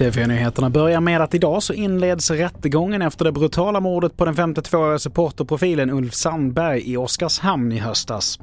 TV4-nyheterna 0.00 0.70
börjar 0.70 1.00
med 1.00 1.20
att 1.20 1.34
idag 1.34 1.62
så 1.62 1.72
inleds 1.72 2.30
rättegången 2.30 3.02
efter 3.02 3.24
det 3.24 3.32
brutala 3.32 3.80
mordet 3.80 4.16
på 4.16 4.24
den 4.24 4.34
52-åriga 4.34 4.98
supporterprofilen 4.98 5.90
Ulf 5.90 6.14
Sandberg 6.14 6.92
i 6.92 6.96
Oskarshamn 6.96 7.72
i 7.72 7.78
höstas. 7.78 8.38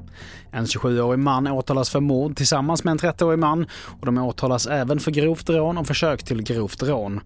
En 0.52 0.66
27-årig 0.66 1.20
man 1.20 1.48
åtalas 1.48 1.90
för 1.90 2.00
mord 2.00 2.38
tillsammans 2.38 2.84
med 2.84 2.92
en 2.92 2.98
30-årig 2.98 3.40
man 3.40 3.66
och 4.00 4.06
de 4.06 4.18
åtalas 4.18 4.68
även 4.68 5.00
för 5.00 5.12
grovt 5.12 5.50
rån 5.50 5.78
och 5.78 5.88
försök 5.88 6.24
till 6.24 6.44
grovt 6.44 6.84
rån. 6.84 7.20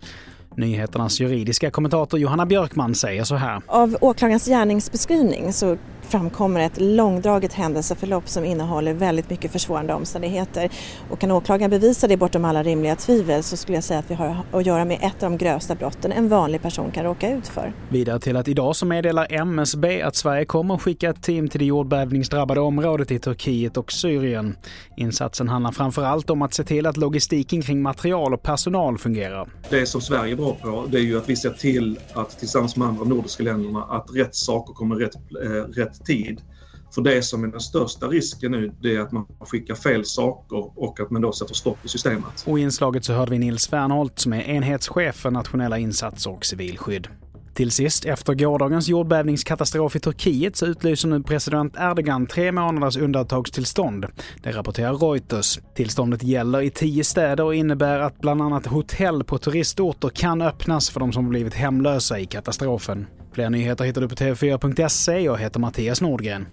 Nyheternas 0.55 1.19
juridiska 1.19 1.71
kommentator 1.71 2.19
Johanna 2.19 2.45
Björkman 2.45 2.95
säger 2.95 3.23
så 3.23 3.35
här. 3.35 3.61
Av 3.67 3.97
åklagarens 4.01 4.45
gärningsbeskrivning 4.45 5.53
så 5.53 5.77
framkommer 6.11 6.59
ett 6.59 6.81
långdraget 6.81 7.53
händelseförlopp 7.53 8.29
som 8.29 8.45
innehåller 8.45 8.93
väldigt 8.93 9.29
mycket 9.29 9.51
försvårande 9.51 9.93
omständigheter. 9.93 10.69
Och 11.09 11.19
kan 11.19 11.31
åklagaren 11.31 11.71
bevisa 11.71 12.07
det 12.07 12.17
bortom 12.17 12.45
alla 12.45 12.63
rimliga 12.63 12.95
tvivel 12.95 13.43
så 13.43 13.57
skulle 13.57 13.77
jag 13.77 13.83
säga 13.83 13.99
att 13.99 14.11
vi 14.11 14.15
har 14.15 14.37
att 14.51 14.65
göra 14.65 14.85
med 14.85 14.99
ett 15.01 15.23
av 15.23 15.31
de 15.31 15.37
grövsta 15.37 15.75
brotten 15.75 16.11
en 16.11 16.29
vanlig 16.29 16.61
person 16.61 16.91
kan 16.91 17.03
råka 17.03 17.31
ut 17.31 17.47
för. 17.47 17.73
Vidare 17.89 18.19
till 18.19 18.37
att 18.37 18.47
idag 18.47 18.75
så 18.75 18.85
meddelar 18.85 19.27
MSB 19.31 20.01
att 20.01 20.15
Sverige 20.15 20.45
kommer 20.45 20.75
att 20.75 20.81
skicka 20.81 21.09
ett 21.09 21.23
team 21.23 21.49
till 21.49 21.59
det 21.59 21.65
jordbävningsdrabbade 21.65 22.59
området 22.59 23.11
i 23.11 23.19
Turkiet 23.19 23.77
och 23.77 23.91
Syrien. 23.91 24.55
Insatsen 24.97 25.49
handlar 25.49 25.71
framför 25.71 26.03
allt 26.03 26.29
om 26.29 26.41
att 26.41 26.53
se 26.53 26.63
till 26.63 26.85
att 26.85 26.97
logistiken 26.97 27.61
kring 27.61 27.81
material 27.81 28.33
och 28.33 28.43
personal 28.43 28.97
fungerar. 28.97 29.49
Det 29.69 29.85
som 29.85 30.01
Sverige 30.01 30.33
är 30.33 30.37
bra 30.37 30.57
på 30.61 30.85
det 30.91 30.97
är 30.97 31.01
ju 31.01 31.17
att 31.17 31.29
vi 31.29 31.35
ser 31.35 31.49
till 31.49 31.99
att 32.13 32.39
tillsammans 32.39 32.75
med 32.75 32.87
andra 32.87 33.03
nordiska 33.03 33.43
länderna 33.43 33.83
att 33.83 34.07
rätt 34.13 34.35
saker 34.35 34.73
kommer 34.73 34.95
rätt, 34.95 35.15
eh, 35.15 35.81
rätt 36.01 36.05
tid. 36.05 36.41
För 36.95 37.01
det 37.01 37.23
som 37.23 37.43
är 37.43 37.47
den 37.47 37.59
största 37.59 38.07
risken 38.07 38.51
nu 38.51 38.71
det 38.81 38.95
är 38.95 38.99
att 38.99 39.11
man 39.11 39.25
skickar 39.39 39.75
fel 39.75 40.05
saker 40.05 40.79
och 40.79 40.99
att 40.99 41.11
man 41.11 41.21
då 41.21 41.33
sätter 41.33 41.53
stopp 41.53 41.85
i 41.85 41.87
systemet. 41.87 42.43
Och 42.45 42.59
i 42.59 42.61
inslaget 42.61 43.05
så 43.05 43.13
hörde 43.13 43.31
vi 43.31 43.39
Nils 43.39 43.67
Fernholt 43.67 44.19
som 44.19 44.33
är 44.33 44.41
enhetschef 44.41 45.15
för 45.15 45.31
nationella 45.31 45.77
insatser 45.77 46.31
och 46.31 46.45
civilskydd. 46.45 47.07
Till 47.61 47.71
sist, 47.71 48.05
efter 48.05 48.33
gårdagens 48.33 48.87
jordbävningskatastrof 48.87 49.95
i 49.95 49.99
Turkiet 49.99 50.55
så 50.55 50.65
utlyser 50.65 51.07
nu 51.07 51.23
president 51.23 51.75
Erdogan 51.79 52.27
tre 52.27 52.51
månaders 52.51 52.97
undantagstillstånd. 52.97 54.05
Det 54.43 54.51
rapporterar 54.51 54.93
Reuters. 54.93 55.59
Tillståndet 55.75 56.23
gäller 56.23 56.61
i 56.61 56.69
tio 56.69 57.03
städer 57.03 57.43
och 57.43 57.55
innebär 57.55 57.99
att 57.99 58.19
bland 58.19 58.41
annat 58.41 58.65
hotell 58.65 59.23
på 59.23 59.37
turistorter 59.37 60.09
kan 60.09 60.41
öppnas 60.41 60.89
för 60.89 60.99
de 60.99 61.13
som 61.13 61.29
blivit 61.29 61.53
hemlösa 61.53 62.19
i 62.19 62.25
katastrofen. 62.25 63.07
Fler 63.33 63.49
nyheter 63.49 63.85
hittar 63.85 64.01
du 64.01 64.09
på 64.09 64.15
tv4.se. 64.15 65.19
Jag 65.19 65.37
heter 65.37 65.59
Mattias 65.59 66.01
Nordgren. 66.01 66.45